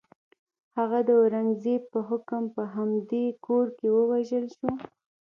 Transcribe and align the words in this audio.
هغه 0.77 0.99
د 1.07 1.09
اورنګزېب 1.19 1.81
په 1.93 1.99
حکم 2.09 2.43
په 2.55 2.63
همدې 2.75 3.25
کور 3.45 3.67
کې 3.77 3.87
ووژل 3.95 4.45
شو. 4.57 4.69